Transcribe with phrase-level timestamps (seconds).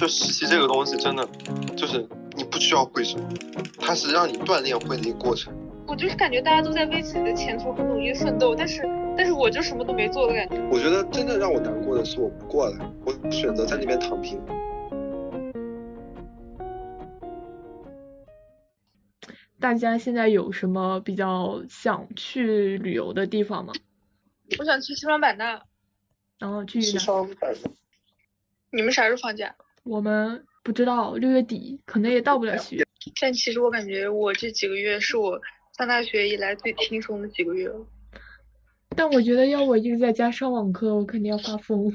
[0.00, 1.28] 就实习这个东西真的
[1.76, 3.28] 就是你不需要会什么，
[3.78, 5.52] 它是让你锻炼会的一个过程。
[5.86, 8.80] 我就是感觉大家都在为自己的前途很努力奋斗，但是
[9.14, 10.56] 但是我就什么都没做的感觉。
[10.72, 14.40] 我觉得真正让我难过的是我不过来，我选择在那边躺平。
[19.58, 23.74] 大家现在有什么比较想去旅游的地方吗？
[24.58, 25.62] 我想去西双版纳。
[26.38, 27.70] 然后去西双版纳。
[28.70, 29.54] 你们啥时候放假？
[29.82, 32.84] 我们不知道，六月底可能也到不了七月。
[33.20, 35.40] 但其实我感觉我这几个月是我
[35.76, 37.86] 上大学以来最轻松的几个月了。
[38.96, 41.92] 但我觉得要我一直在家上网课，我肯定要发疯。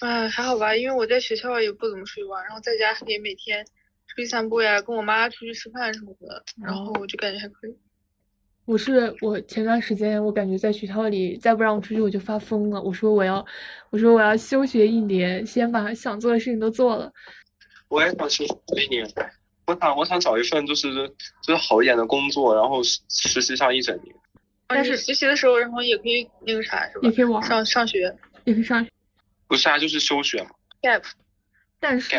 [0.00, 3.64] 哎， 还好吧，因为我在学校也不怎么出去玩，然后在家也每天。
[4.06, 7.76] 出去散步呀，跟我妈出去吃饭什么的，然后我就感觉还可以。
[8.66, 12.80] 我是我前段时间我感觉在学校里再不让我出去我就发疯了。
[12.80, 13.44] 我说我要，
[13.90, 17.12] 我说我要休学一年，先把想做的事情都做了。
[17.88, 19.06] 我也想休学一年，
[19.66, 20.92] 我想我想找一份就是
[21.42, 24.14] 就是好一点的工作，然后实习上一整年。
[24.66, 27.00] 但是实习的时候，然后也可以那个啥是吧？
[27.02, 28.00] 也可以玩上上学，
[28.44, 28.86] 也可以上。
[29.46, 30.50] 不是啊，就是休学嘛。
[30.80, 31.02] gap。
[31.78, 32.14] 但是，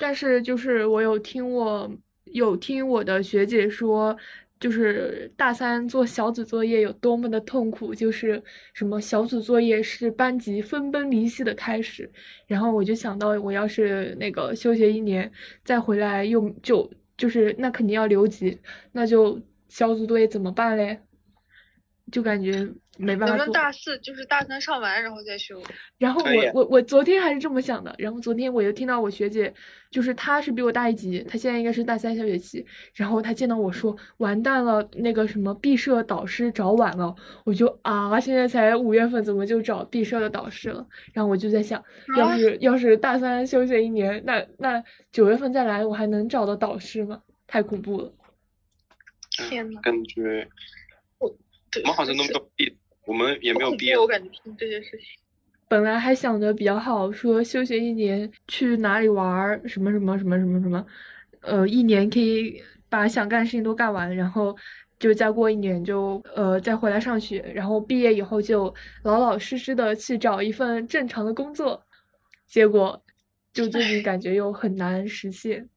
[0.00, 1.88] 但是就是我有听我
[2.24, 4.16] 有听我的学姐说，
[4.58, 12.10] 就是大三做小组作业有多么的痛苦，就是什么小组作业是班级分崩离析的开始。
[12.46, 15.30] 然后我就想到，我要是那个休学一年
[15.64, 18.58] 再回来，又就就是那肯定要留级，
[18.92, 20.98] 那就小组作业怎么办嘞？
[22.10, 22.68] 就感觉。
[22.96, 25.62] 没办法能不能大四就是大三上完然后再修？
[25.98, 27.94] 然后我我我昨天还是这么想的。
[27.98, 29.52] 然后昨天我又听到我学姐，
[29.90, 32.64] 就是她是比我大一级，她现在应该是大三下学期。
[32.94, 40.86] 然后她见到我说：“完蛋了，那个什么毕设导师找晚了。”我就啊，现在才五月份，怎么就找毕设的导师了？
[41.12, 41.82] 然后我就在想，
[42.16, 47.22] 要是要是大三休学一年，那那九月份再来，我还能找到导师吗？
[47.46, 48.10] 太恐怖了！
[49.30, 50.48] 天呐，感觉
[51.18, 52.75] 我我们好像都没有毕。
[53.06, 53.96] 我们也没有毕业。
[53.96, 55.06] 我感觉听这件事情，
[55.68, 60.86] 本来还想着比较好，说休学一年去哪里玩儿，什么什么什么什么什么，
[61.40, 64.54] 呃，一年可以把想干的事情都干完，然后
[64.98, 68.74] 就再过一年就呃再回来上学，然后毕业以后就
[69.04, 71.80] 老老实实的去找一份正常的工作。
[72.46, 73.00] 结果
[73.52, 75.68] 就最近感觉又很难实现。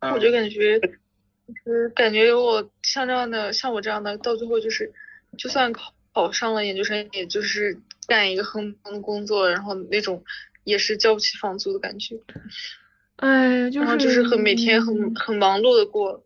[0.12, 4.90] 我就感觉，就是感觉我像这样的，像我这样的，到最后就是。
[5.36, 10.24] 就算考考上了研究生，也就是干一个很忙的工作，然后那种
[10.64, 12.16] 也是交不起房租的感觉。
[13.16, 16.22] 哎，就是就是很每天很很忙碌的过。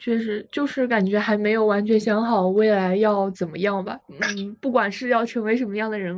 [0.00, 3.98] 确实，就是感觉还没有完全想好未来要怎么样吧。
[4.08, 6.16] 嗯，不管是要成为什么样的人，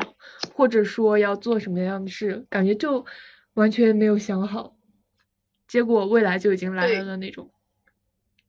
[0.52, 3.04] 或者说要做什么样的事，感觉就
[3.54, 4.76] 完全没有想好，
[5.66, 7.50] 结果未来就已经来了的那种。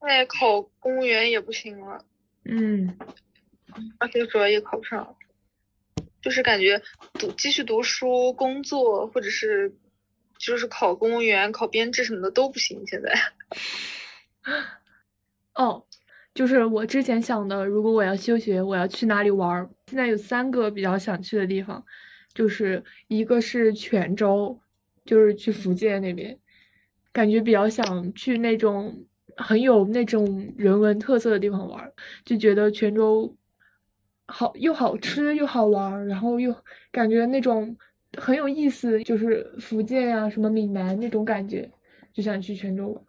[0.02, 2.04] 那考公务员也不行了。
[2.54, 2.98] 嗯，
[3.98, 5.16] 而且主要也考不上，
[6.22, 6.82] 就是感觉
[7.14, 9.74] 读继续读书、工作，或者是
[10.38, 12.86] 就是考公务员、考编制什么的都不行。
[12.86, 13.18] 现在，
[15.56, 15.86] 哦，
[16.34, 19.70] 就是我之前想的，如果我要休学，我要去哪里玩？
[19.88, 21.82] 现在有三个比较想去的地方，
[22.34, 24.60] 就是一个是泉州，
[25.06, 26.38] 就是去福建那边，
[27.14, 29.06] 感觉比较想去那种。
[29.42, 31.92] 很有那种人文特色的地方玩，
[32.24, 33.36] 就觉得泉州
[34.28, 36.56] 好又好吃又好玩，然后又
[36.92, 37.76] 感觉那种
[38.18, 41.72] 很有意思，就是福建呀什么闽南那种感觉，
[42.14, 43.04] 就想去泉州玩。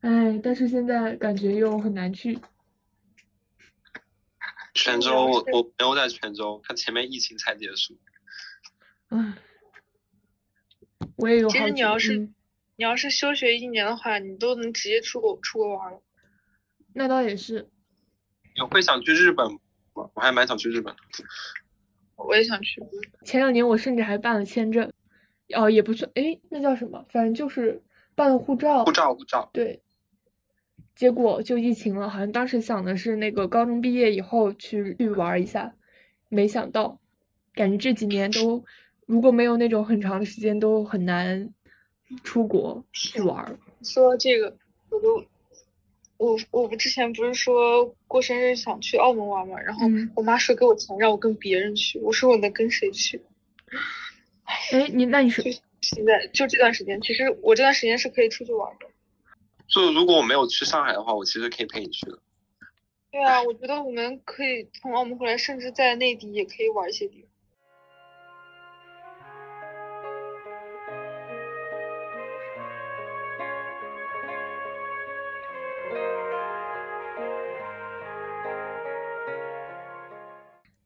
[0.00, 2.38] 哎，但是现在感觉又很难去。
[4.74, 7.96] 泉州，我我朋友在泉州，他前面疫情才结束。
[9.08, 9.34] 唉，
[11.16, 11.48] 我也有。
[11.48, 12.28] 其实你要是。
[12.82, 16.02] 你要是休学一年的话，你都能直接出国出国玩了。
[16.94, 17.68] 那倒也是。
[18.56, 19.60] 你会想去日本吗？
[19.94, 21.00] 我还蛮想去日本的。
[22.16, 22.82] 我也想去。
[23.24, 24.92] 前两年我甚至还办了签证，
[25.54, 27.06] 哦，也不是，哎，那叫什么？
[27.08, 27.80] 反正就是
[28.16, 28.84] 办了护照。
[28.84, 29.48] 护照，护照。
[29.52, 29.80] 对。
[30.96, 35.72] 结果就疫情了，好像当时想的是那个高中毕业以后去去玩一下，
[36.28, 37.00] 没想到，
[37.54, 38.64] 感觉这几年都
[39.06, 41.48] 如果没有那种很长的时间，都很难。
[42.24, 43.58] 出国去玩。
[43.82, 44.56] 说这个，
[44.90, 45.24] 我都，
[46.16, 53.20] 我我不之前不是说过生日想去澳门玩嘛，然后我妈说给我钱让我跟别人去，我说我能跟谁去？
[54.44, 55.44] 哎，你那你说
[55.80, 58.86] 现在就这段时间，其实我这段时间是可以出去玩的。
[59.66, 62.18] 就如果我没有去上海的话，我其实可以陪你去的。
[63.10, 67.31] 对啊，我觉得我们可以从澳门回来，甚至在内地也可以玩一些地方。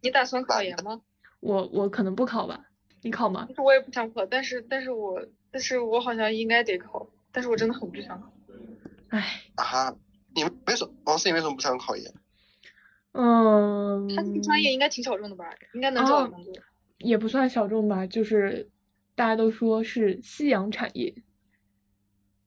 [0.07, 1.03] 你打算考研 吗？
[1.41, 2.67] 我我可能不考吧，
[3.03, 3.49] 你考吗？
[3.59, 5.21] 我也不想考，但是但是我
[5.51, 8.33] 但是我好像应该得考，但是我真的很不想考。
[9.09, 9.43] 唉。
[9.57, 9.95] 啊，
[10.35, 12.15] 你为什么王思颖为什么不想考研？
[13.13, 14.09] 嗯。
[14.15, 15.45] 他这个专业应该挺小众的吧？
[15.75, 16.55] 应该能找到工作。
[16.99, 18.71] 也不算小众吧，就是
[19.17, 21.15] 大家都说是夕阳产业。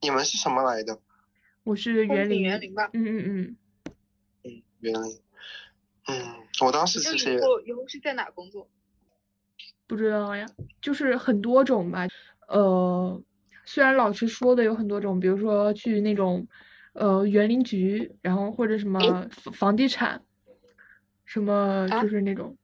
[0.02, 1.00] 你们是什么来的？
[1.64, 2.42] 我是园林。
[2.42, 2.90] 园林吧。
[2.94, 3.58] 嗯嗯嗯。
[4.44, 5.20] 嗯，园林。
[6.10, 8.68] 嗯，我当时其实以后以后是在哪工作？
[9.88, 10.46] 不知道呀，
[10.82, 12.08] 就是很多种吧。
[12.48, 13.22] 呃，
[13.66, 16.48] 虽然老师说的有很多种，比如说去那种
[16.94, 20.22] 呃园林局，然后或者什么房地产，
[21.26, 22.56] 什么就是那种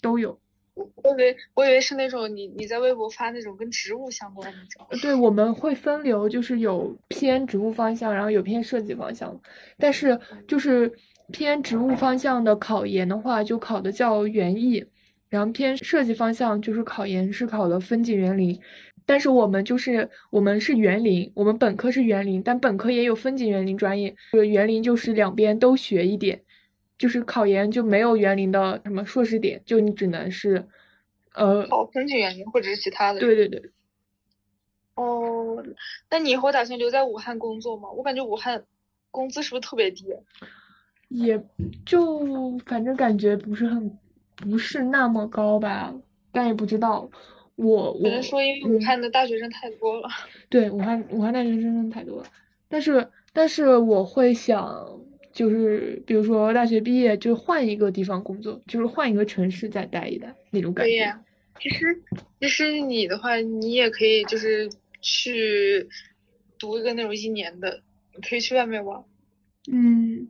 [0.00, 0.38] 都有。
[0.74, 5.00] 我以为我以为是那种你你在微博发那种跟植物相关的那种。
[5.00, 9.38] 对，我们会分流，就是有偏植物方向，然后有偏设计方向。
[9.76, 10.92] 但是就是
[11.32, 14.84] 偏植物方向的考研的话，就考的叫园艺；
[15.28, 18.58] 然后偏设计方向就是考研是考的风景园林。
[19.06, 24.14] 但是我们就是我们是园林，我们本科是园林，但本科也有风景园林专业。
[24.32, 26.42] 园林就是两边都学一点。
[26.98, 30.66] 就是考研就没有园林的什么硕士点，就你只能是，
[31.32, 33.20] 呃，考风景园林或者是其他的。
[33.20, 33.62] 对对对。
[34.96, 35.64] 哦，
[36.10, 37.88] 那你以后打算留在武汉工作吗？
[37.92, 38.64] 我感觉武汉
[39.12, 40.06] 工资是不是特别低？
[41.08, 41.42] 也
[41.84, 43.98] 就反正感觉不是很，
[44.36, 45.94] 不是那么高吧，
[46.32, 47.10] 但也不知道。
[47.56, 48.04] 我我。
[48.04, 50.08] 只能说因为武汉的大学生太多了。
[50.48, 52.28] 对，武汉武汉大学生真的太多了，
[52.68, 54.86] 但是但是我会想。
[55.30, 60.90] 就是比如说大学毕业就换一个地方工作，就是换一个城市再待一待那种感觉。
[60.90, 61.24] 对呀，
[61.60, 62.02] 其实
[62.40, 64.68] 其实你的话，你也可以就是
[65.00, 65.86] 去
[66.58, 67.80] 读一个那种一年的，
[68.28, 69.00] 可以去外面玩。
[69.70, 70.26] 嗯，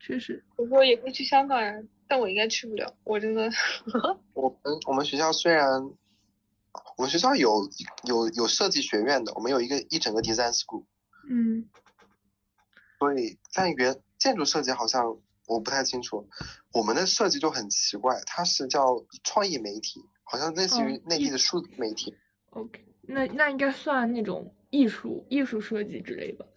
[0.00, 0.44] 确实。
[0.56, 1.74] 我说也可以去香港呀，
[2.06, 3.50] 但我应该去不了，我真的。
[4.34, 5.68] 我们我们学校虽然，
[6.96, 7.68] 我们学校有
[8.04, 10.84] 有有设计学院的，我们有一个一整个 design school。
[11.28, 11.68] 嗯。
[12.98, 14.00] 所以在原。
[14.18, 15.16] 建筑设计好像
[15.46, 16.28] 我不太清楚，
[16.72, 22.16] 我们的设计就很奇怪，它是叫创意媒体，好像类似于内地的数字媒体。
[22.50, 26.48] OK，那那应该算那种艺术艺术设计之类的。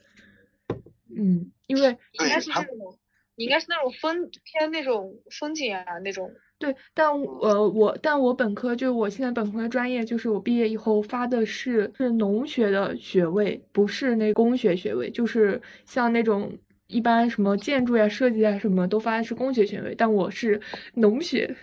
[1.15, 2.97] 嗯，因为应该是这种，
[3.35, 6.29] 应该是那种风偏那种风景啊那种。
[6.59, 16.57] 对，但呃我但我本科就我现在本科的专业就是我毕业以后发的是是农学的学位，不是那工学学位，就是像那种。
[16.87, 20.59] 一般什么建筑呀、设计啊，什么都发的是工学学位，但我是
[20.95, 21.55] 农学。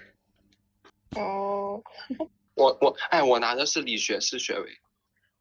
[1.17, 1.83] 哦，
[2.57, 4.71] 我我哎，我拿的是理学士学位。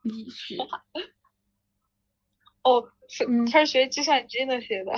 [0.02, 0.58] 理学。
[2.64, 2.92] 哦，
[3.50, 4.92] 他是学计算机那些的。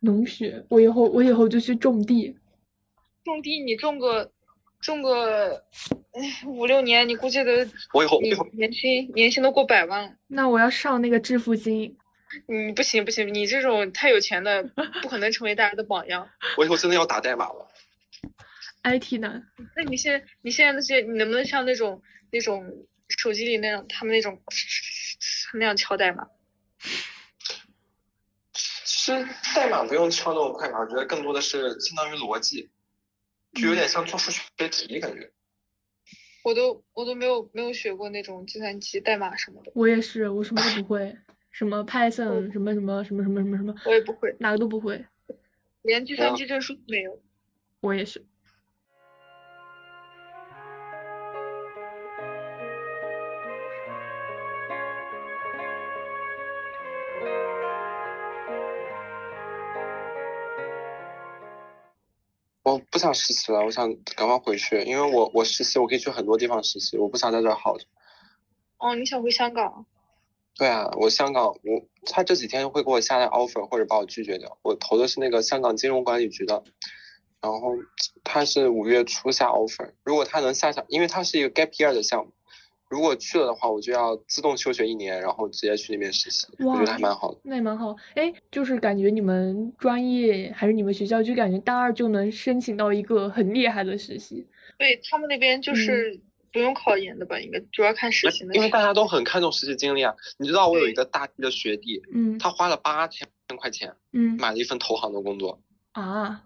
[0.00, 2.36] 农学，我以后我以后就去种地。
[3.24, 4.32] 种地，你种个
[4.80, 5.62] 种个
[6.12, 7.52] 哎五六年，你估计都
[7.92, 8.20] 我以后
[8.52, 10.14] 年薪年薪都过百万了。
[10.26, 11.96] 那我要上那个致富经。
[12.46, 14.62] 你不行不行，你这种太有钱的
[15.02, 16.28] 不可能成为大家的榜样。
[16.56, 17.68] 我以后真的要打代码了。
[18.84, 19.42] IT 男。
[19.76, 22.64] 那你现在你现在那些，你能不能像那种那种
[23.08, 24.40] 手机里那样，他们那种
[25.54, 26.28] 那样敲代码？
[29.10, 32.70] 其实代码不用敲那么快吧，我觉得更多的是相当于逻辑，
[33.54, 35.32] 就有点像做数学题感觉。
[36.42, 39.72] 我都我都没有没有学过那种计算机代码什么的。
[39.74, 41.16] 我也是，我什么都不会。
[41.50, 45.04] 什么 Python 什么什么什么什么什么什么，我也不会，哪个都不会，
[45.82, 47.20] 连计算机证书都没有。
[47.80, 48.24] 我也是。
[62.62, 67.86] 我不想实习了，我想赶快回去，因为我我实习我可以去很多地方实习，我不想在这耗着。
[68.78, 69.86] 哦，你想回香港？
[70.56, 74.58] 对啊，我香港，我他这几天会给我下来 offer 或者把我拒绝掉。
[74.62, 76.62] 我投的是那个香港金融管理局的，
[77.40, 77.72] 然后
[78.24, 79.92] 他是五月初下 offer。
[80.04, 82.32] 如果他能下下，因为他是一个 gap year 的项目，
[82.90, 86.46] 如果去了的话，我就要自动休学一年，然后直接去那边实习。
[86.58, 87.40] 我觉得还蛮好的。
[87.44, 87.96] 那也蛮好。
[88.14, 94.46] 哎，就是感觉你们专业还是你们学校，就感觉大二就能申请到一个很厉害的实习。
[94.76, 96.20] 对他们那边就是。
[96.52, 97.38] 不用考研的吧？
[97.38, 98.52] 应该主要看实习的。
[98.56, 100.12] 因为大家都很看重实习经历啊。
[100.36, 105.62] 你知道我有一个大一的学弟，嗯，他花了八千块钱，嗯，买了一份投行的工作。
[105.92, 106.42] 啊，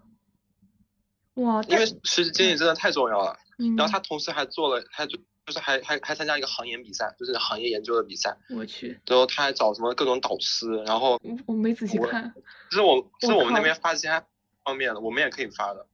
[1.33, 1.63] 哇！
[1.67, 3.35] 因为实习经历真的太重要了。
[3.57, 3.75] 嗯。
[3.75, 8.35] 然后他同时还做了，他就就是还还还参加一个行研比赛，就是行业研究的比赛。
[8.49, 8.99] 我去。
[9.05, 12.33] 最后他还找什么各种导师，然后我没仔细看。
[12.71, 14.25] 是我是我们那边发其他
[14.63, 15.85] 方面的，我们也可以发的。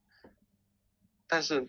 [1.27, 1.67] 但是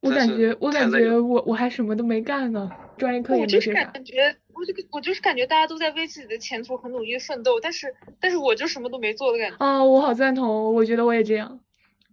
[0.00, 3.84] 我感觉我感觉我我还什么都没干呢，专业课也没学啥。
[3.84, 9.56] 感觉我就我就是感觉大家都在为自己的前途很努力奋斗，但是但是我就什么都没做的感觉。
[9.58, 11.60] 啊，我好赞同，我觉得我也这样，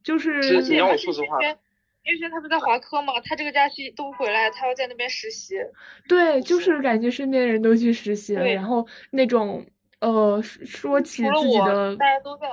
[0.03, 1.39] 就是你让我说实话。
[2.15, 5.55] 因为他不在华科嘛，他这个假期都不回来，他要在那边实习。
[6.07, 9.65] 对，就是感觉身边人都去实习了，然后那种
[9.99, 12.47] 呃，说起自己的，大家都在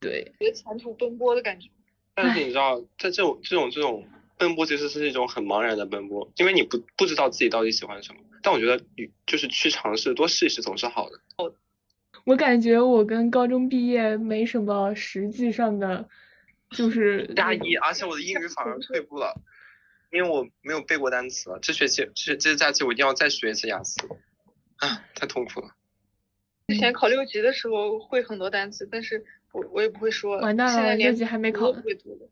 [0.00, 1.68] 对觉得前途奔波的感觉。
[2.14, 4.04] 但是你知道，在这种这种这种
[4.36, 8.20] 奔波，其实是一种很茫然的奔波，因为你不不知道自己到底喜欢什么。
[8.42, 8.82] 但我觉得，
[9.26, 11.20] 就是去尝试，多试一试总是好的。
[12.24, 16.08] 我感觉我跟高中毕业没什么实际上的。
[16.76, 19.34] 就是加一，而且我的英语反而退步了，
[20.12, 21.58] 因为我没有背过单词了。
[21.60, 24.00] 这学期这这假期我一定要再学一次雅思，
[24.76, 25.74] 啊，太痛苦了。
[26.68, 30.38] 之前考六级的时候会很多单词，但是我我也不会说。
[30.38, 32.30] 完蛋了，六级还没考不会读。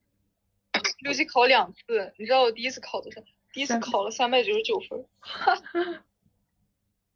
[1.01, 3.21] 六级考两次，你知道我第一次考多少？
[3.53, 5.05] 第一次考了三百九十九分。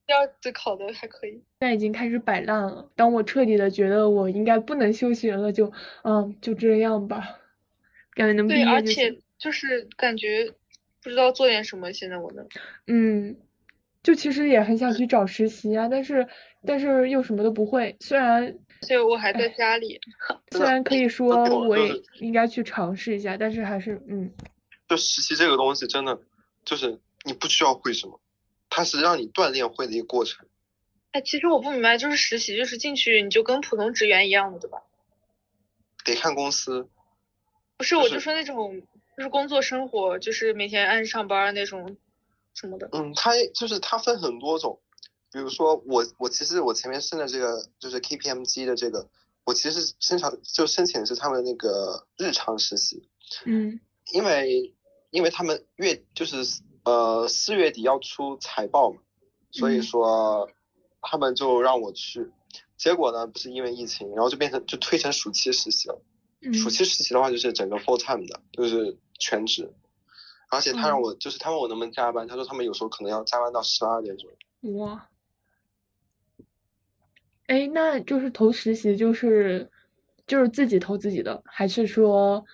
[0.06, 2.90] 第二次考的还可以，现在已经开始摆烂了。
[2.97, 5.73] 当我彻底的觉得我应该不能休学了，就
[6.04, 7.38] 嗯，就这样吧。
[8.14, 10.52] 感觉能毕业对，而且就是感觉
[11.02, 11.92] 不知道做点什么。
[11.92, 12.47] 现在我能，
[12.88, 13.37] 嗯，
[14.02, 16.26] 就其实也很想去找实习啊，但是
[16.66, 17.97] 但是又什么都不会。
[18.00, 19.99] 虽然，所以我还在家里。
[20.50, 24.30] 虽然可以说 我也应该去尝试一下，但是还是嗯。
[24.88, 26.21] 就实习这个东西，真的
[26.66, 28.21] 就是你不需要会什么。
[28.75, 30.47] 它是让你锻炼会的一个过程。
[31.11, 34.83] 哎，其实我不明白，就是实习，就是进去你就跟普通职员一样的，对吧？
[36.07, 36.88] 得看公司。
[37.76, 38.81] 不是，我就说那种，
[39.14, 41.99] 就是工作生活，就是每天按时上班那种，
[42.55, 42.88] 什么的。
[42.93, 44.81] 嗯，它就是它分很多种，
[45.31, 49.07] 比如说我我其实我前面申的这个就是 KPMG 的这个，
[49.45, 53.07] 我其实申请就申请的是他们那个日常实习。
[53.45, 53.79] 嗯。
[54.14, 54.75] 因为
[55.11, 56.43] 因为他们月就是。
[56.85, 59.01] 呃，四月底要出财报嘛，
[59.51, 60.51] 所以说
[61.01, 62.31] 他们就让我去，
[62.77, 66.03] 结果呢不是因为疫情，然后就变成就推成暑期实习了。
[66.53, 69.73] 暑期实习的话就是整个 full time 的，就是全职，
[70.51, 74.73] 而且他让我就是他问我能不能加班，他说他们有时候可能要加班到十二点左右。
[74.73, 75.09] 哇，
[77.47, 79.71] 哎，那就是投实习就是
[80.27, 82.45] 就是自己投自己的，还是说？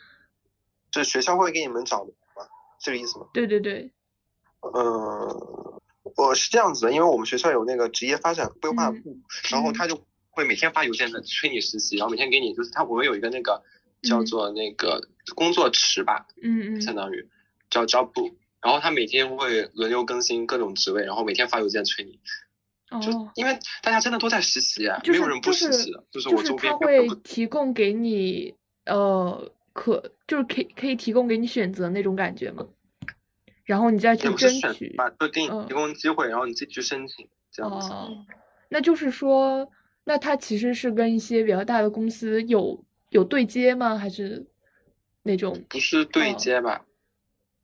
[0.93, 2.47] 是学校会给你们找的吗？
[2.79, 3.27] 这个意思吗？
[3.33, 3.91] 对对对。
[4.61, 5.81] 嗯，
[6.17, 9.19] 我是这样子的，因为我们学校有那个职业发展规划部，
[9.51, 10.01] 然后他就
[10.31, 13.63] 会每天发邮件在催你实习，然后每天给你就是他我们有一个那个
[14.03, 15.01] 叫做那个
[15.35, 17.29] 工作池吧，嗯嗯，相当于
[17.71, 22.19] 叫 job 部，然后他每天会轮流更新各种职位，然后每天发邮件催你，
[23.01, 28.55] 就因为大家真的都在实习啊，没有人不实习的，就是我周边他会提供给你
[28.87, 32.67] 呃可就是可以可以提供给你选择那种感觉吗？
[33.69, 37.91] 然后你再去争取，就给你提供机会，然后你自己去申请，这样子。
[38.71, 39.71] 那就是说，
[40.05, 43.99] 那他其实是跟一些比较大的公司有有对接吗？
[43.99, 44.47] 还是
[45.23, 45.63] 那种？
[45.69, 46.87] 不是对接吧？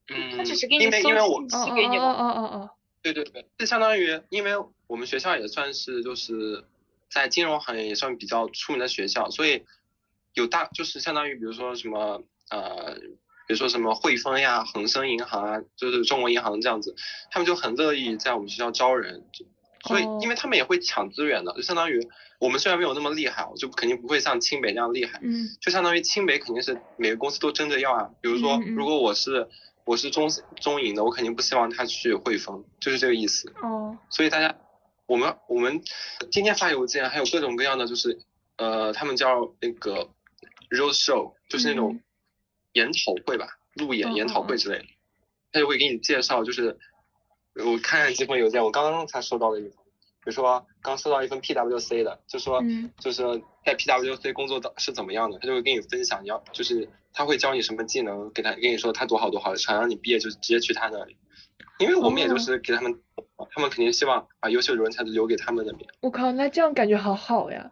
[0.08, 1.40] 嗯，他只是给你因为因为我
[1.74, 2.70] 给你哦哦哦哦。
[3.00, 4.52] 对对对，这相当于，因为
[4.86, 6.64] 我们学校也算是就是
[7.08, 9.64] 在金融行业也算比较出名的学校，所以
[10.34, 12.98] 有大就是相当于比如说什么呃。
[13.46, 16.94] 比如说什么汇丰呀、恒生银行啊，就是中国银行这样子，
[17.30, 19.22] 他们就很乐意在我们学校招人，
[19.82, 22.08] 所以因为他们也会抢资源的，就相当于
[22.38, 28.10] 我们虽然没有那么厉害，就肯定不会像清北那样厉害，嗯，就相当于清北肯定是每个公司都争着要啊。
[28.22, 29.46] 比如说，如果我是
[29.84, 30.28] 我是中
[30.60, 33.52] 中银的，我肯定不希望他去汇丰，就是这个意思。
[33.62, 34.56] 哦，所以大家，
[35.06, 35.82] 我们我们
[36.32, 38.18] 今天发邮件还有各种各样的，就是
[38.56, 40.08] 呃，他们叫那个
[40.70, 42.00] road show，就是那种。
[42.74, 44.84] 研讨会吧，路演研讨会之类的，
[45.50, 46.44] 他就会给你介绍。
[46.44, 46.78] 就是
[47.54, 52.62] 我看看几封邮件，我刚刚才收到了一封，比如说刚收到一份 PWC 的，就说
[52.98, 53.22] 就是
[53.64, 61.16] 在 PWC 工作的是怎么样的，他就会跟你分享，你要就是他会教你什么技能，给他跟你说他多好多好，想让你毕业就直接去他那里。
[61.78, 63.00] 因为我们也就是给他们，
[63.50, 65.88] 他们肯定希望把优秀的人才留给他们那边。
[66.00, 67.70] 我靠，那这样感觉好好呀。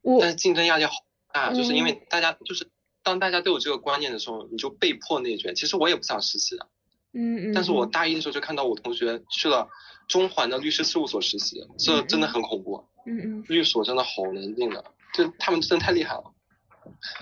[0.00, 0.92] 我但是竞争压力好
[1.32, 2.68] 大，就是因为大家就是。
[3.02, 5.54] 当大家都有这个观念的时候，你就被迫内卷。
[5.54, 6.68] 其实我也不想实习的，
[7.12, 7.52] 嗯嗯。
[7.54, 9.68] 但是我大一的时候就看到我同学去了
[10.08, 12.84] 中环的律师事务所实习，这真的很恐怖。
[13.06, 13.44] 嗯嗯。
[13.48, 16.32] 律所真的好难进的，就他们真的太厉害了。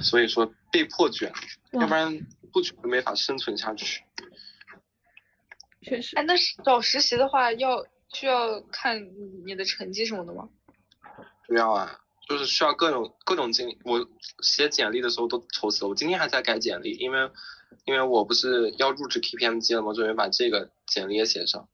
[0.03, 1.33] 所以说被迫卷，
[1.73, 4.03] 要不然不卷就没法生存下去。
[5.83, 6.17] 确实。
[6.17, 6.35] 哎，那
[6.65, 9.11] 找实习的话，要需要看
[9.47, 10.49] 你的成绩什么的吗？
[11.47, 13.77] 需要啊，就是需要各种各种经历。
[13.85, 14.07] 我
[14.41, 15.89] 写简历的时候都愁死了。
[15.89, 17.29] 我今天还在改简历，因为
[17.87, 19.93] 因为我不是要入职 KPMG 了吗？
[19.93, 21.69] 准备把这个简历也写上。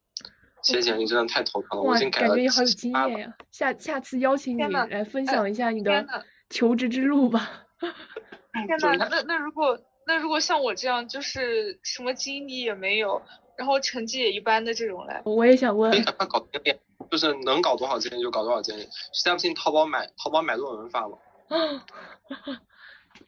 [0.63, 2.29] 写简历真的太头疼了，我已经改了。
[2.29, 3.37] 感觉你好有经验呀！
[3.51, 6.07] 下下次邀请你来分享一下你的
[6.49, 7.67] 求职之路吧。
[8.67, 13.21] 天呐，那那如果那如果像我这样，就是什么经历也没有，
[13.59, 15.21] 然后成绩也一般的这种嘞？
[15.27, 15.93] 我也想问。
[16.05, 16.75] 搞经历，
[17.17, 18.83] 就是能搞多少经历就搞多少经历。
[18.83, 21.17] 实在不行，淘宝买淘宝买论文发吗？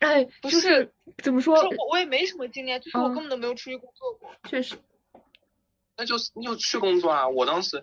[0.01, 0.93] 哎，不是
[1.23, 1.55] 怎么说？
[1.57, 4.31] 我我也没什么经验，就是我根本都没有出去工作过。
[4.49, 4.77] 确实。
[5.97, 7.27] 那就是你就去工作啊！
[7.27, 7.83] 我当时，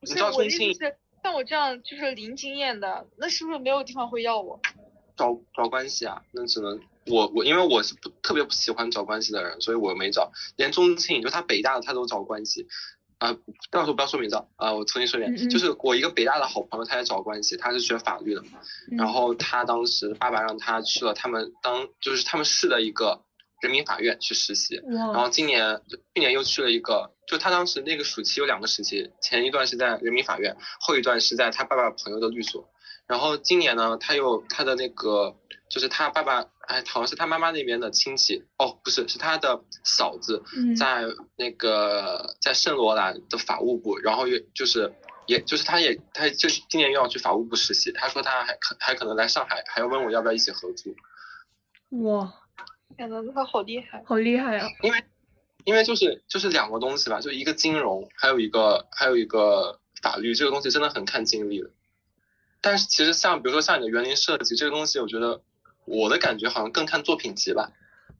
[0.00, 0.72] 你知道重庆，
[1.22, 4.58] 像我这样就是零经验的，那是不是没有地方会要我？
[5.16, 10.32] 找找关系啊，那只能我我因为我是不特别不喜欢找关系的人，所以我没找。
[10.56, 12.66] 连重庆就他北大的他都找关系，
[13.24, 13.36] 啊，
[13.70, 18.42] 到时候不要说名字啊，我重新说一遍，就是我一个北大的好朋友，他在找关系，他是学法律的，
[18.90, 23.22] 然后他当时爸爸让他去了他们当就是他们市的一个。
[23.60, 25.80] 人民法院去实习，然后今年
[26.14, 32.68] 去年又去了一个，就他当时那个暑期有两个时期，前一段是在人民法院，后一段是在他爸爸朋友的律所。
[33.06, 35.34] 然后今年呢，他又他的那个
[35.70, 40.42] 就是他爸爸，哎，好像是他妈妈那边的亲戚，哦，不是，是他的嫂子，
[40.76, 41.04] 在
[41.36, 44.92] 那个在圣罗兰的法务部，然后又就是
[45.26, 50.94] 也就是他也他就是今年又要去法务部实习，他说他还可还可能来上海，还要问我要不要一起合租。
[52.02, 52.32] 哇。
[52.96, 54.68] 天呐，他好厉害，好厉害啊！
[54.82, 55.04] 因为，
[55.64, 61.70] 因为就是就是两个东西吧，就一个金融，还有一个还有一个法律，这个东西真的很看经历的。
[62.60, 65.42] 但是其实像比如说像你的园林设计这个东西，我觉得
[65.84, 67.70] 我的感觉好像更看作品集吧。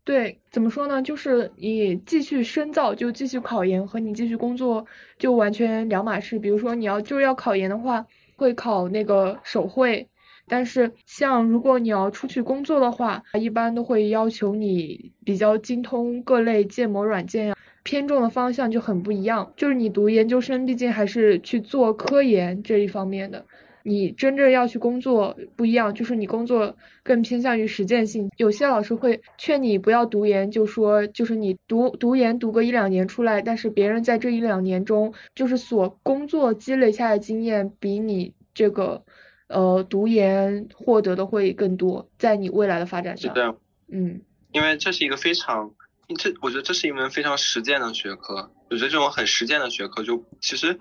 [0.04, 1.00] 对，怎么说呢？
[1.00, 4.84] 就是你继续深造，就继续考研，和你继续工作
[5.19, 6.38] 就完全两码事。
[6.38, 8.04] 比如说你要就是要考研的话，
[8.36, 10.06] 会考那个手绘。
[10.47, 19.50] 但是，像如果你要出去工作的话，一般都会要求你比较精通各类建模软件呀，偏重的方向就很不一样。
[19.56, 23.43] 就是你读研究生，毕竟还是去做科研这一方面的，
[23.84, 28.28] 你真正要去工作不一样，就是你工作更偏向于实践性。
[28.38, 39.04] 有些老师会劝你不要读研，就说就是你读读研读个一两年出来，但是别人在这一两年中，就是所工作积累下的经验比你这个。
[39.49, 43.32] 呃，读研获得的会更多，在你未来的发展上。
[43.32, 43.56] 是的，
[43.92, 45.70] 嗯，因为这是一个非常，
[46.18, 48.50] 这我觉得这是一门非常实践的学科。
[48.70, 50.76] 我觉得这种很实践的学科，就其实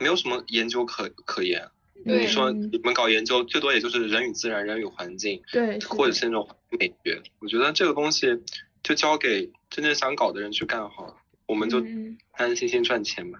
[0.00, 1.68] 没有什么研究可可言。
[2.04, 7.22] 你说你们搞研究，最多也就是人与自然、人与环境，对，或者是那种美学。
[7.38, 8.42] 我觉得这个东西
[8.82, 11.78] 就交给真正想搞的人去干好了，我们就
[12.32, 13.38] 安安心心赚钱吧。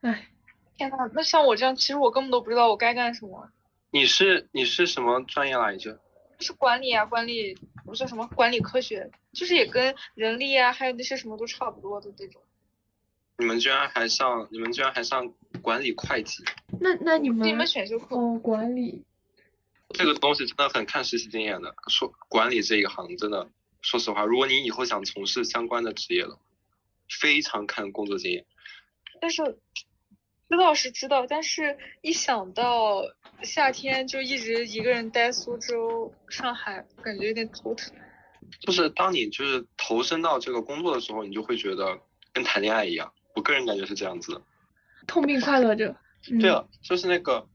[0.00, 0.28] 唉。
[0.76, 3.48] 天呐，那像我这样，其实我根本都不知道我该干什么。
[3.92, 6.00] 你是你是什么专业来着？
[6.40, 12.42] 是管理啊，管理不是什么管理科学，就是也跟人力啊，还有那些什么都差不多的这种。
[13.38, 16.44] 你们居然还上，你们居然还上管理会计？
[16.80, 19.02] 那那你们你们选修课哦，管理。
[19.90, 21.74] 这个东西真的很看实习经验的。
[21.88, 23.50] 说管理这一行真的，
[23.82, 26.38] 说实话，如果你以后想从事相关的职业了，
[27.20, 28.44] 非常看工作经验。
[29.20, 29.58] 但是。
[30.46, 33.02] 知道是知道，但是一想到
[33.42, 37.92] 夏天就一直一个人待苏州、上海，感觉有点头疼。
[38.60, 41.98] 就是当你就是投身到这个工作的时候，你就会觉得
[42.32, 43.12] 跟谈恋爱一样。
[43.34, 44.42] 我个人感觉是这样子的，
[45.06, 45.94] 痛并快乐着。
[46.40, 47.46] 对了，就是那个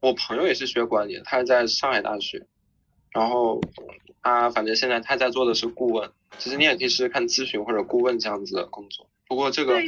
[0.00, 2.46] 我朋友也是学管理，他是在上海大学，
[3.10, 3.60] 然后
[4.22, 6.10] 他反正现在他在做的是顾问。
[6.38, 9.10] 其实你也可以试试看咨询或者顾问这样子的工作。
[9.28, 9.78] 不过这个。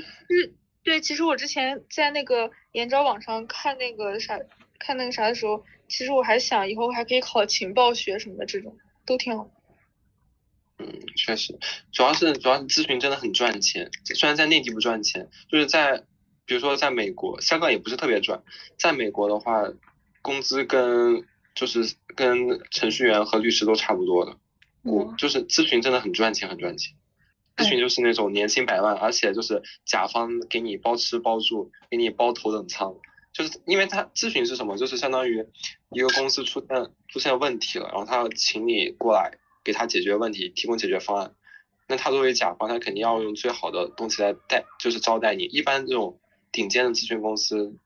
[0.83, 4.39] 对，其实我之前在那个研招网上看那个啥，
[4.79, 9.51] 看那个啥的时候，其实我还想以后还可以考情报学什么的，这种都挺好。
[10.87, 11.59] 嗯，确实，
[11.93, 16.05] 主要是主要是咨询真的很赚钱，虽然在内地不赚钱，就是在
[16.45, 18.43] 比如说在美国，香港也不是特别赚，
[18.79, 19.65] 在美国的话，
[20.21, 24.37] 工资跟就是跟程序员和律师都差不多的，
[24.83, 26.95] 我就是咨询真的很赚钱，很赚钱。
[27.57, 32.97] 咨询就是那种年薪百万，而且就是甲方给你包吃包住，给你包头等舱，
[33.33, 35.47] 就是因为他咨询是什么，就是相当于
[35.91, 41.35] 一个公司出现出现问题了，然后他要请你过来给他解决问题，提供解决方案。
[41.89, 45.45] 那他作为甲方，他肯定要用最好的东西来带，就是招待你。
[45.45, 46.21] 一般这种
[46.53, 47.77] 顶尖的咨询公司，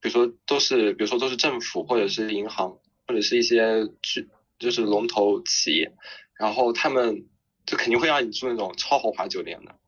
[0.00, 5.92] 比如说都是，比如说都是政府或者是银行或者是一些巨就是龙头企业，
[6.38, 7.26] 然后他们。
[7.68, 9.78] 就肯定会让你住那种超豪华酒店的。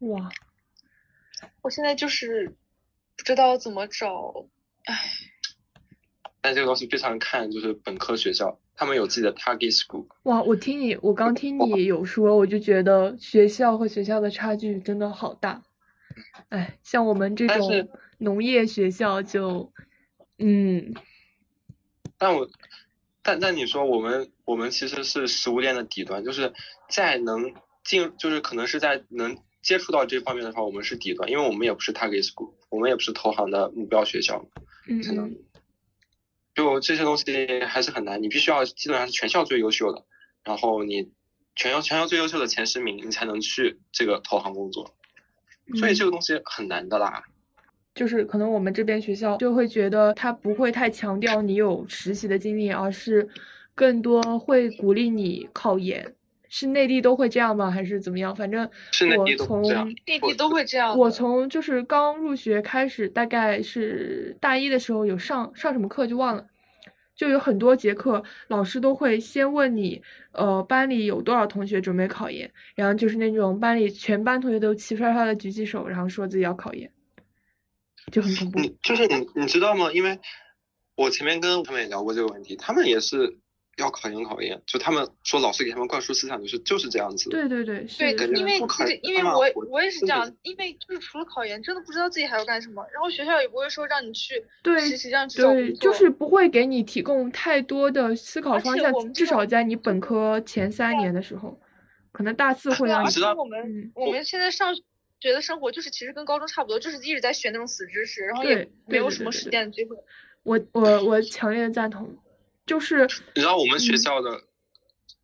[0.00, 0.32] 哇！
[1.62, 2.56] 我现在就是
[3.16, 4.48] 不知道怎么找，
[4.86, 4.96] 唉。
[6.44, 10.04] 但这个东西非常看就是本科学校，他们有自己的 target school。
[10.24, 15.62] 哇，我听你，我刚听你有说，我就觉得学校和学校的差距真的好大。
[16.50, 19.72] 哎，像我们这种农业学校就，
[20.38, 20.92] 嗯。
[22.18, 22.46] 但我，
[23.22, 26.52] 但但你说我们我们其实是食物链的底端，就是
[26.90, 34.44] 在能进，就是可能是在能接触到这方面的话，我们是底端，因为我们也不是 target school，我们也不是投行的目标学校。
[34.86, 35.34] 嗯嗯。
[36.54, 40.04] 就这些东西还是很难，你必须要基本上是全校最优秀的，
[40.44, 41.10] 然后你
[41.56, 44.94] 全校全校最优秀的前十名，你才能去这个投行工作，
[45.78, 47.24] 所以这个东西很难的啦。
[47.94, 53.28] 就是可能我们这边学校就会觉得他不会太强调你有实习的经历，而是
[53.74, 56.14] 更多会鼓励你考研。
[56.56, 57.68] 是内地都会这样吗？
[57.68, 58.32] 还是怎么样？
[58.32, 58.62] 反正
[59.18, 59.60] 我从
[60.06, 60.96] 内地都会这样。
[60.96, 66.46] 我从就是刚入学开始，大概是大一的时候有上上什么课就忘了，
[67.16, 76.88] 就有很多节课，老师都会先问你，呃，班里有多少同学准备考研，然后就是那种班里全班同学都齐刷刷的举起手，然后说自己要考研，
[78.12, 78.60] 就很恐怖。
[78.80, 79.90] 就是你你知道吗？
[79.92, 80.20] 因为
[80.94, 83.40] 我前面跟他们也聊过这个问题，他们也是。
[83.78, 87.28] 要考研考研，就他们说老师给他们灌输思想就是就是这样子。
[87.30, 92.86] 对对对，对，因为其实因为我我也是这样，因为就是除了考研，真的不知道自己还要干什么。
[92.92, 94.34] 然后学校也不会说让你去
[94.80, 99.12] 实习，让你去找对，就是不会给你提供太多的思考方向。
[99.12, 101.60] 至少在你本科前三年的时候，
[102.12, 103.06] 可能大四会让你。
[103.06, 104.74] 而且我们我们现在上
[105.18, 109.96] 学的生活就是其实跟高中差不多，就是一直在学那种死知识，然后也没有什么实践的机会。
[110.44, 112.16] 我我我强烈的赞同。
[112.66, 114.42] 就是你知道我们学校的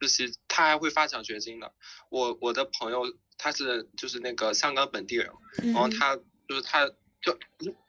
[0.00, 1.72] 实习，他还会发奖学金的。
[2.10, 3.04] 我我的朋友
[3.38, 5.30] 他是就是那个香港本地人，
[5.62, 6.16] 然后他
[6.48, 6.86] 就是他
[7.22, 7.38] 就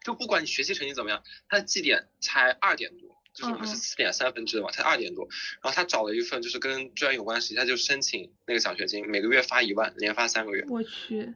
[0.04, 5.28] 就不管你学习成绩怎么样，他的绩点才二点多，就是我们是四点三分制的嘛，才二点多。
[5.62, 10.66] 然后他找了一份就是跟专业有关实习，他就申请那个奖学金，每个月发一万，连发三个月。
[10.70, 11.34] 我去，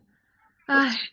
[0.67, 1.09] 唉，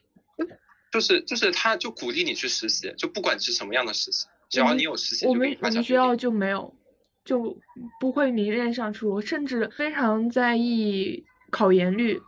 [0.93, 6.77] 就是就是他就鼓励你去实习，就不管是什么样的实习，只要你有实习，我们我们学校就没有。
[7.25, 7.59] 就
[8.01, 12.21] 不会迷恋上出，甚至非常在意考研率，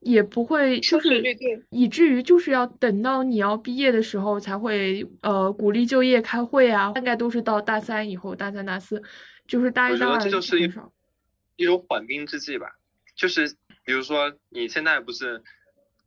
[0.00, 1.22] 也不会就是
[1.70, 9.02] 以至于就是要等到你要毕业的时候才会呃鼓励就业开会啊，大概都是到大三以后，大三大四，
[9.46, 10.30] 就是大一大二很
[10.70, 10.92] 少。
[11.56, 12.76] 一种缓兵之计吧，
[13.14, 15.42] 就是比如说你现在不是。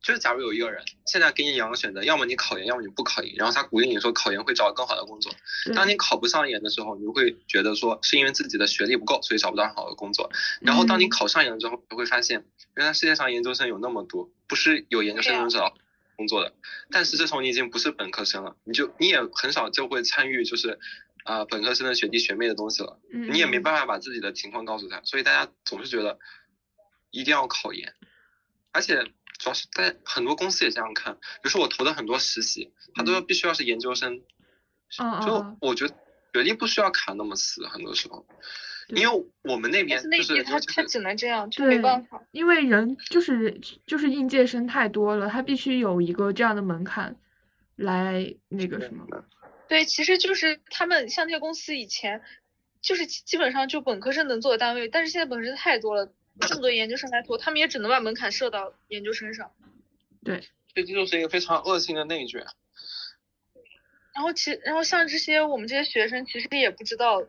[0.06, 5.34] 就是假如有一个人现在给你两个选择，要么你考研，要么你不考研，然后他鼓励你说考研会找更好的工作。
[5.74, 10.30] 当你考不上研的时候，你就会觉得说是因为自己的学历不够，所以找不到很好的工作。
[10.60, 15.76] 然后当你考上研了之后，你会发现原来世界上研究生有那么多，不是有研究生能找到
[16.14, 16.54] 工作的。
[16.92, 20.78] 但是这时候你已经不是本科生了，你就你也很少就会参与就是
[21.24, 23.00] 啊本科生的学弟学妹的东西了。
[23.10, 26.20] 你也没办法把自己的情况告诉他，所以大家总是觉得
[27.10, 27.92] 一定要考研，
[28.70, 29.10] 而且。
[29.38, 34.22] 主要是在很多公司也这样看，比如说我投的很多实习，他都要必须要是研究生，
[35.24, 35.94] 就我觉得
[36.32, 38.26] 学历不需要卡那么死，很多时候，
[38.88, 47.16] 因为我们那边就是他他只能这样，就没办法，因为人就是就是应届生太多了，他必须有一个这样的门槛
[47.76, 49.06] 来那个什么。
[49.68, 52.22] 对，其实就是他们像那些公司以前
[52.80, 56.12] 就是基本上就本科生能做的单位，但是现在本科生太多了。
[56.40, 59.50] 这么多研究生来投，他们也只能把门槛设到研究生上。
[60.24, 60.42] 对，
[60.74, 62.44] 这就是一个非常恶性的内卷。
[64.14, 67.22] 然后其然后像这些我们这些学生，其实也不知道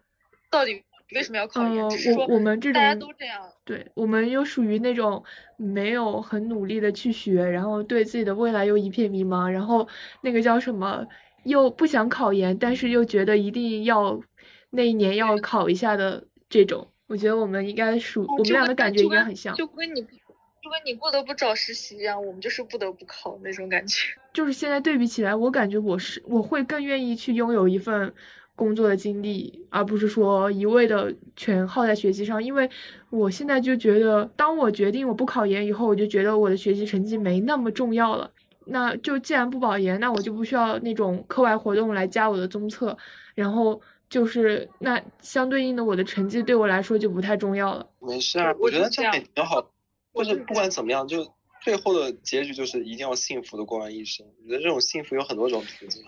[0.49, 3.51] 到底为什么要考研，只是说我们这种大家都这样。
[3.65, 5.23] 对，我们又属于那种
[5.57, 9.87] 没有很努力的去学，然后对自己的未来又一片迷茫，然后
[10.21, 11.05] 那个叫什么，
[11.43, 14.21] 又不想考研，但是又觉得一定要
[14.69, 16.91] 那一年要考一下的这种。
[17.07, 24.13] 我觉得我们应该属我们俩的感觉应该很像，就跟你就跟你不得不找实习一样，我们就是不得不考那种感觉。
[24.33, 28.13] 就是现在对比起来，我感觉我是我会更愿意去拥有一份
[28.55, 32.43] 工作的经历，而不是说一味的全耗在学习上。
[32.43, 32.69] 因为
[33.09, 38.31] 我现在就觉得，当我决定我不考研以后，我就觉得我的学习成绩没那么重要了。
[38.65, 42.97] 那就既然不保研，那我就不需要那种课外活动来加我的综测，
[43.33, 43.81] 然后。
[44.09, 47.89] 就是那相对应的，我的成绩对我来说就不太重要了。
[47.99, 49.71] 没事啊，我觉得这样也挺好。
[50.13, 54.25] 就是不管怎么样，就最后的结局就是一定要幸福的过完一生。
[54.43, 56.03] 你的这种幸福有很多种途径。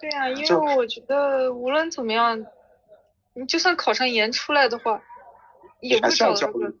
[0.00, 2.46] 对啊，因为我觉得无论怎么样，
[3.34, 5.02] 你就算考上研出来的话，
[5.80, 6.72] 也不找到个。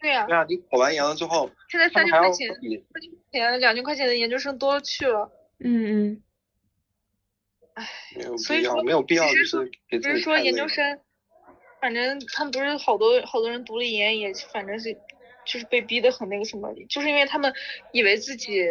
[0.00, 0.26] 对呀。
[0.26, 3.00] 对啊，你考完研了之后，现在三千块钱、三千块
[3.32, 5.30] 钱、两千块钱的研究生多了去了。
[5.60, 6.22] 嗯嗯。
[7.74, 10.38] 唉，没有所以说，没有必要就其实说是给不是说。
[10.38, 10.98] 研究生，
[11.80, 14.94] 反正他们不是好多好多人读了研也反正是
[15.46, 17.52] 就是被逼得很那个什么，就是因为他们
[17.92, 18.62] 以为自己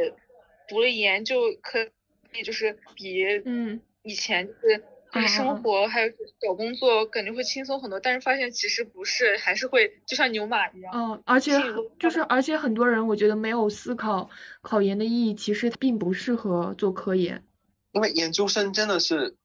[0.67, 1.87] 读了研就可
[2.33, 6.09] 以就是比嗯以前就是生嗯活还有
[6.39, 10.93] 找工作感觉会轻松很多，但是发现其实不是，还是会就像牛马一样。
[10.93, 11.53] 嗯，而且
[11.97, 14.29] 就是而且很多人我觉得没有思考
[14.61, 17.43] 考研的意义，其实并不适合做科研。
[17.91, 19.35] 因为研究生真的是，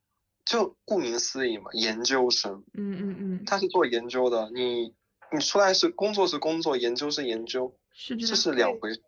[0.45, 4.95] 就顾名思义嘛，研究生嗯嗯嗯，他是做研究的，你
[5.33, 9.01] 你出来是工作是工作，研究是研究，是这是两回事。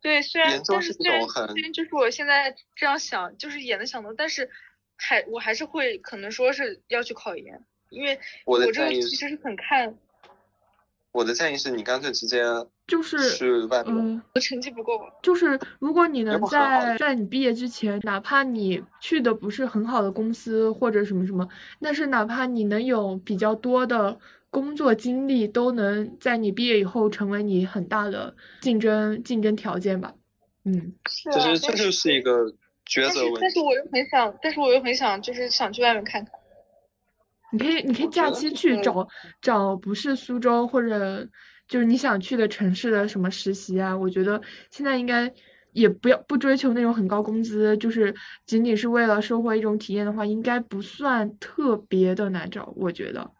[0.00, 4.48] 对，虽然研究是但是虽然这种很虽然就是我现在这样想，就是也能想到，但是
[4.96, 9.98] 还我还是会可能说是要去考研，因为我这个其实是很看
[11.12, 12.44] 我的建议是你干脆直接
[12.90, 13.16] 就是。
[13.86, 14.20] 嗯。
[14.34, 15.00] 我成绩不够。
[15.22, 21.48] 就是如果你能在在你毕业之前，哪怕你去的不是很好的公司或者什么什么，
[21.80, 24.18] 但是哪怕你能有比较多的
[24.50, 30.12] 工作经历，都能在你毕业以后成为你很大的竞争竞争条件吧。
[30.64, 32.32] 嗯是啊，其实这就是一个
[32.86, 33.38] 抉择问题。
[33.40, 36.34] 但是我又很想，但是我又很想，就是想去外面看看。
[37.52, 39.08] 你可以你可以假期去嗯找
[39.42, 41.26] 找不是苏州或者
[41.70, 45.32] 就是你想去的城市的什么实习啊，我觉得现在应该。
[45.72, 48.12] 也不要不追求那种很高工资，就是
[48.44, 53.30] 仅仅是为了收获一种体验的话，应该不算特别的难找，我觉得。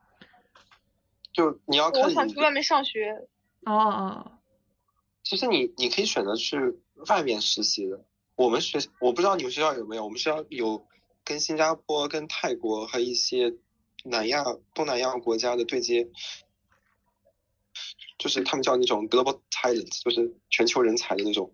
[1.32, 3.10] 就你要看你我想去外面上学，
[3.66, 4.32] 哦哦，
[5.24, 6.56] 其实你你可以选择去
[7.08, 8.04] 外面实习的。
[8.36, 10.86] 我们学我不知道你们学校有没有，我们学校有
[11.24, 13.56] 跟新加坡、跟泰国和一些
[14.04, 16.08] 南亚、东南亚国家的对接，
[18.20, 21.52] 就是他们叫那种 global talent，就是全球人才的那种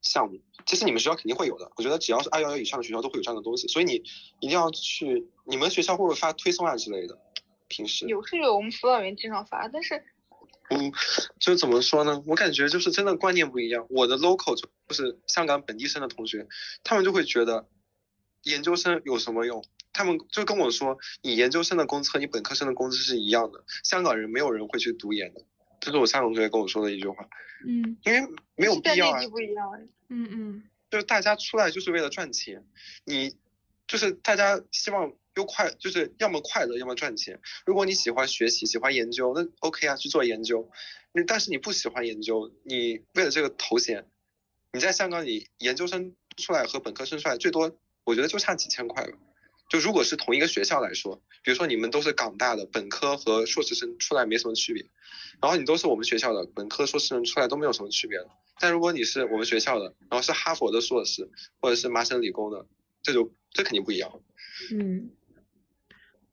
[0.00, 0.40] 项目。
[0.64, 3.94] 其实你们学校肯定会有的，我觉得只要是二幺幺以上的学校都会有这样的东西，所以你
[4.40, 5.28] 一定要去。
[5.44, 7.18] 你们学校会不会发推送啊之类的？
[7.68, 10.04] 平时有是有，我们辅导员经常发，但是
[10.70, 10.92] 嗯，
[11.40, 12.22] 就怎么说呢？
[12.26, 13.86] 我感觉就是真的观念不一样。
[13.90, 16.46] 我的 local 就就是香港本地生的同学，
[16.84, 17.68] 他们就会觉得
[18.42, 19.64] 研究生有什么用？
[19.92, 23.64] 他们就跟我说，你研究生的工资和你本科生的工资是一样的。
[23.82, 25.40] 香港人没有人会去读研的，
[25.86, 27.28] 这是我香港同学跟我说的一句话。
[27.64, 29.88] 嗯因为没有必要啊内地，不一样。
[30.08, 32.64] 嗯嗯就是大家出来就是为了赚钱，
[33.04, 33.36] 你
[33.86, 37.40] 就是大家希望又快，就是要么快乐，要么赚钱。
[37.64, 40.68] 如果你喜欢学习，喜欢研究，那 OK 啊，去做研究。
[41.12, 44.08] 你但是你不喜欢研究，你为了这个头衔，
[44.72, 49.16] 你在香港你研究生出来和本科生出来最多，我觉得就差几千块了。
[49.68, 54.86] 就如果是同一个学校来说，比如说你们都是港大的本科和硕士生出来没什么区别，
[55.42, 58.28] 然后你都是我们学校的本科、硕士生出来都没有什么区别了。
[58.60, 61.28] 但如果你是我们学校的，然后是哈佛的硕士，
[61.60, 62.66] 或者是麻省理工的，
[63.02, 64.20] 这就这肯定不一样。
[64.72, 65.10] 嗯，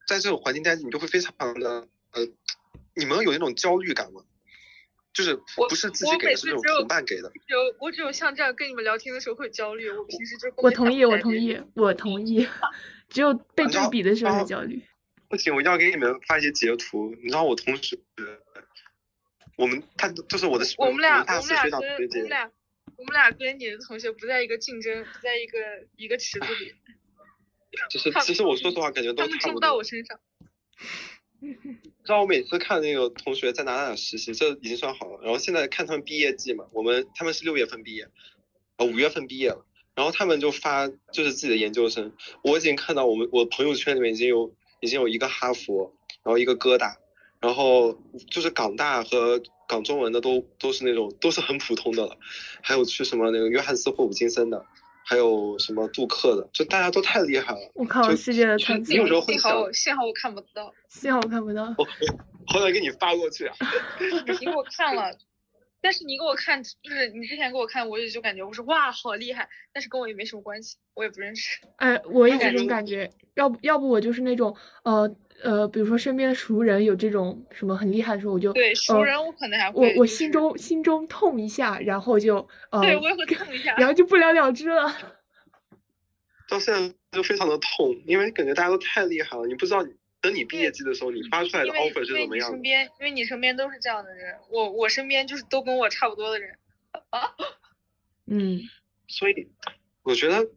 [0.08, 2.28] 在这种环境待着，你就会非常的呃，
[2.96, 4.22] 你们有那种焦虑感吗？
[5.12, 7.32] 就是我不是自我己给的，是那种每次只有同伴给的。
[7.48, 12.48] 有我只有像这样跟你们聊天的时候会焦虑，我平时就是我同意，我同意，我同意。
[13.14, 14.82] 只有被你知道对比的时候才焦虑。
[15.30, 17.16] 不行，我一定要给你们发一些截图。
[17.22, 17.98] 你知道我同学，
[19.56, 22.52] 我们他就是我的我们俩，我们俩跟我们，俩，
[22.98, 25.58] 我们俩跟你的同学不在一个竞争，不在一个
[25.96, 26.74] 一个池子里，
[27.90, 29.78] 就是其实我说实话，感觉都他们争不到差不多。
[29.78, 30.20] 我身上。
[32.06, 35.20] 让我每次看那个同学在哪哪哪实习，这已经算好了。
[35.24, 38.08] 然后现在看他们毕业季嘛，我们他们是六月份毕业，
[38.78, 42.12] 呃五月份毕业了，然后他们就发就是自己的研究生。
[42.44, 46.98] 我已经看到我们我朋友圈里面已经有已经有一个哈佛，然后一个哥大，
[47.40, 47.98] 然后
[48.30, 52.18] 就是港大和港中文的都都是那种都是很普通的了，
[52.62, 54.66] 还有去什么那个约翰斯霍普金森的，
[55.06, 57.72] 还有什么杜克的，就大家都太厉害了。
[57.74, 61.64] 我靠，就世界的就残你有时，候会想幸好，我幸好我看不到，幸好我看不到。
[61.78, 61.88] 我
[62.48, 63.56] 好想给你发过去啊。
[64.28, 65.18] 你给我看了，
[65.84, 71.60] 但是你给我看，就是你之前给我看，我也就感觉我说哇好厉害，但是跟我也没什么关系，我也不认识。
[71.76, 83.76] 哎，我也那我就这种感觉，要不要不我就是那种呃呃，比如说身边的熟人有这种什么很厉害的时候，我就对熟呃人我可能还会就是我心中心中痛一下，然后就呃，对我也会痛一下。
[83.76, 84.90] 然后就不了了之了。
[86.50, 89.92] 到现在就非常的痛，因为感觉大家都太厉害了，你不知道你
[90.24, 92.56] 等你毕业季的时候，你发出来的 offer 是怎么样的。
[92.56, 96.58] 身边，因为你身边都是这样的人，我我身边就是都跟我差不多的人。
[97.10, 97.36] 啊
[98.26, 98.62] 嗯，
[99.10, 99.50] 所以
[100.02, 100.48] 我觉得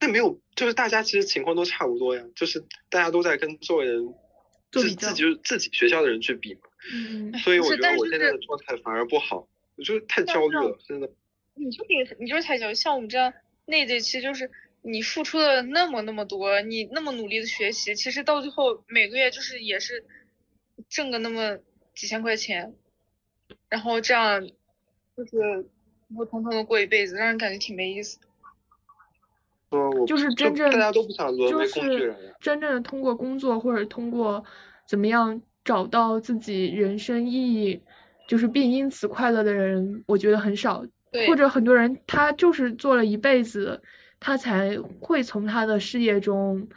[0.00, 4.14] 那没有，就是大家其实情况都差不多呀，就是大家都在跟周围人
[4.70, 6.60] 自自己自己学校的人去比嘛，
[6.94, 11.10] 嗯嗯所以我觉得我现在的状态反而不好，我就是太焦虑了，真的。
[11.54, 13.34] 你就你你就是太焦虑，像我们这样
[13.66, 14.48] 内地，其实就是
[14.82, 20.04] 你付出了那么那么多，你那么努力的学习，其实到最后每个月就是也是
[20.88, 21.58] 挣个那么
[21.94, 22.74] 几千块钱，
[23.68, 24.44] 然后这样
[25.16, 25.62] 就是
[26.08, 28.18] 普普通通的过一辈子，让人感觉挺没意思。
[30.06, 32.34] 就是真正大家都不想沦为工具人。
[32.40, 34.44] 真正的通过工作或者通过
[34.86, 37.80] 怎么样找到自己人生意义，
[38.28, 40.84] 就是并因此快乐的人，我觉得很少。
[41.26, 43.82] 或者很多人他就是做了一辈子，
[44.22, 46.68] 他才会从他的事业中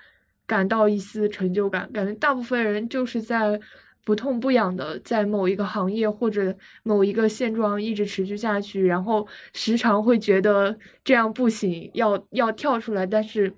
[0.48, 1.92] 感到一丝成就感。
[1.94, 3.62] 感觉大部分人就是在。
[4.06, 13.56] 不痛不痒的在某一个行业或者某一个现状一直持续下去，然后时常会觉得这样不行，要要跳出来，但是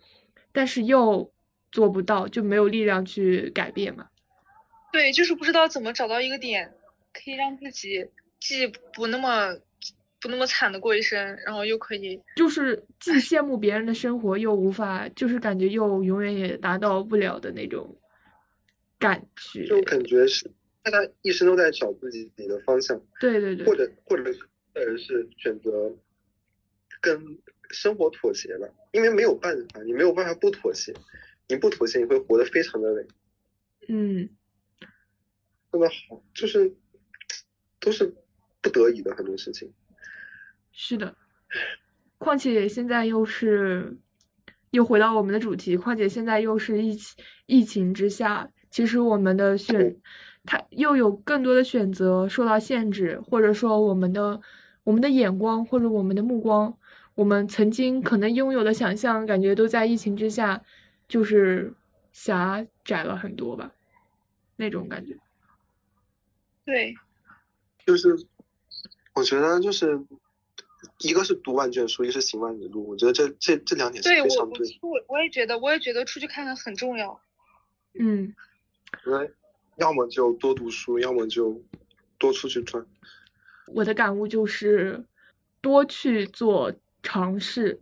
[0.54, 1.30] 但是又
[1.69, 4.08] 做不到，就没有力量去改变嘛。
[4.93, 6.71] 对，就是不知道怎么找到一个点，
[7.12, 8.08] 可以让自己
[8.39, 9.54] 既不那么
[10.28, 17.98] 不那么惨的过一生，然后又可以就是既羡慕别人的生活，又无法就是感觉又永远也达到不了的那种。
[19.00, 20.52] 感觉就感觉是
[20.84, 24.24] 大家一生都在找自己的方向，对对对，或者或者
[24.76, 25.96] 有人是选择
[27.00, 30.94] 跟生活妥协了，因为没有办法，你没有办法不妥协，
[31.48, 33.08] 你不妥协你会活得非常的累。
[33.88, 34.28] 嗯，
[35.72, 36.76] 真的好，就是
[37.80, 38.13] 都是
[38.60, 39.72] 不得已的很多事情。
[40.80, 41.16] 是的，
[42.20, 43.98] 况且现在又是
[44.70, 48.52] 又回到我们的主题，况且现在又是疫情疫情之下。
[48.70, 49.98] 其实我们的选，
[50.46, 54.40] 他又有更多的选择受到限制，或者说我们的
[54.84, 56.78] 我们的眼光或者我们的目光，
[57.16, 60.62] 我们曾经可能拥有的想象，感觉都在疫情之下，
[61.08, 61.74] 就是
[62.12, 63.72] 狭窄了很多吧，
[64.56, 65.18] 那种感觉。
[66.66, 66.94] 对，
[67.84, 68.16] 就是
[69.16, 70.00] 我觉得就是
[71.00, 74.68] 一个是读万卷书，一个是行万里路，我觉得这这这两点是非常对。
[74.82, 77.20] 我我我也觉得，我也觉得出去看看很重要。
[78.00, 78.34] 嗯。
[79.06, 79.32] 因为
[79.76, 81.62] 要么就多读书，要么就
[82.18, 82.86] 多出去转。
[83.68, 85.04] 我的感悟就是
[85.60, 87.82] 多去做尝试，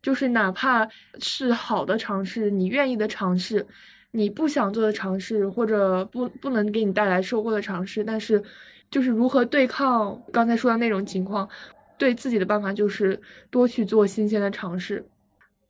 [0.00, 0.88] 就是哪怕
[1.20, 3.66] 是好的尝试，你愿意的尝试，
[4.10, 8.42] 你不想做的尝试，或者不不能给你带来收获的尝试，但是
[8.90, 11.50] 就是如何对抗刚才说的那种情况，
[11.98, 15.04] 对自己的办法就是多去做新鲜的尝试。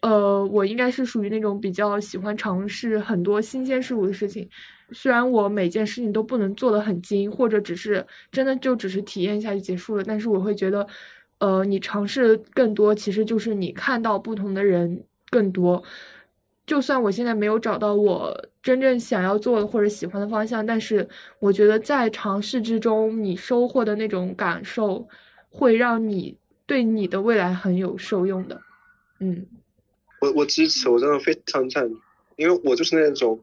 [0.01, 4.49] 呃，我应该是属于那种比较喜欢尝试很多新鲜事物的事情，
[4.93, 10.87] 虽然我每件事情都不能做得很精，或者只是真的就只是体验一下就结束了，但是我会觉得，
[11.39, 15.83] 呃，你尝试更多，其实就是你看到不同的人更多。
[16.65, 21.09] 就算我现在没有找到我真正想要做的或者喜欢的方向，但是
[21.41, 25.09] 我觉得在尝试之中，你收获的那种感受，
[25.51, 28.63] 会让你对你的未来很有受用的，
[29.21, 29.47] 嗯。
[30.21, 31.97] 我我支持，我真的非常赞同，
[32.37, 33.41] 因为我就是那种，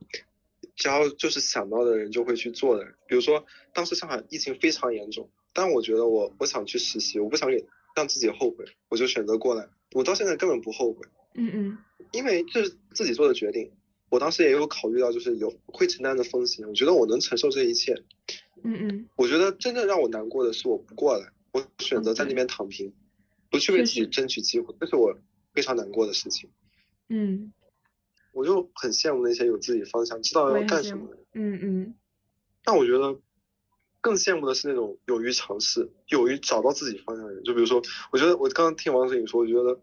[0.76, 2.94] 只要就是想到的人就会去做的人。
[3.08, 7.65] 比如说当时上海疫情非常严重，但我觉得我我想去实习，我不想给
[7.96, 9.65] 让自己后悔，我就选择过来。
[9.94, 11.08] 我到现在根本不后悔。
[11.36, 11.78] 嗯嗯。
[12.12, 13.72] 因为这是自己做的决定，
[14.10, 17.94] 我当时也有考虑到就是有会承担的风险，我觉得我能承受这一切。
[18.63, 19.08] 嗯嗯。
[19.15, 22.94] 我觉得真正让我难过的是我不过来，我选择在那边躺平，
[23.50, 25.18] 不去为自己争取机会，这是我
[25.54, 26.52] 非常难过的事情。
[27.08, 27.54] 嗯，
[28.34, 31.26] 我就很羡慕那些有自己方向、知道要干什么的人。
[31.36, 31.96] 嗯嗯。
[32.65, 33.18] 但我觉得
[34.02, 37.41] 更羡慕的是那种勇于尝试、勇于找到自己方向的人。
[37.46, 39.80] 就比如说，我觉得我刚刚听王子颖说，我觉得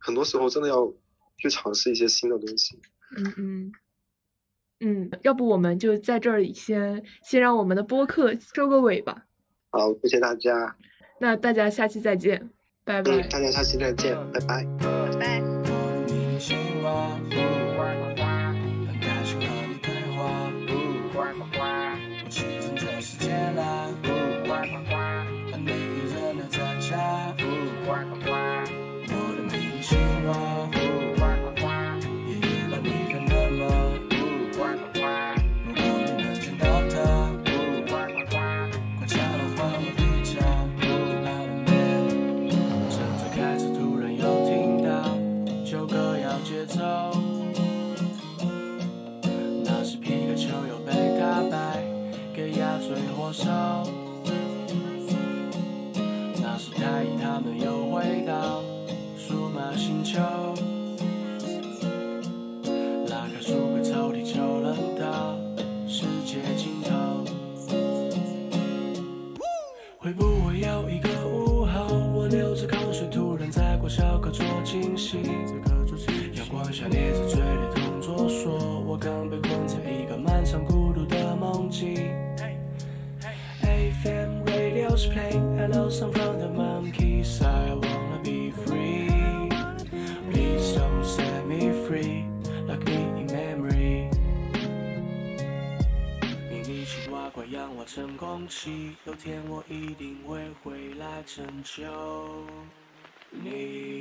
[0.00, 0.92] 很多时候真的要
[1.38, 2.78] 去尝试一些新的东西。
[3.16, 3.72] 嗯嗯。
[4.80, 9.26] 嗯，要不我们就在这里先先让我们的播客收个尾吧。
[9.74, 10.76] 好，谢谢大家。
[11.18, 12.48] 那大家下期再见，
[12.84, 13.22] 拜拜。
[13.28, 15.03] 大家下期再见，拜拜。
[53.42, 54.03] 拜
[101.26, 101.82] 拯救
[103.30, 103.93] 你